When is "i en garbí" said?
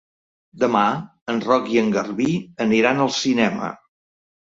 1.75-2.33